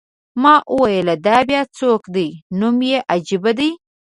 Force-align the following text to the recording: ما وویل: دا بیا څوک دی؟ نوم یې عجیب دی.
ما 0.41 0.55
وویل: 0.75 1.09
دا 1.25 1.37
بیا 1.49 1.61
څوک 1.77 2.01
دی؟ 2.15 2.27
نوم 2.59 2.77
یې 2.89 2.97
عجیب 3.13 3.43
دی. 3.59 3.69